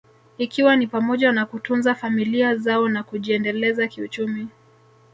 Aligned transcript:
ikiwa 0.37 0.75
ni 0.75 0.87
pamoja 0.87 1.31
na 1.31 1.45
kutunza 1.45 1.95
familia 1.95 2.55
zao 2.55 2.89
na 2.89 3.03
kujiendeleza 3.03 3.87
kiuchumi 3.87 4.47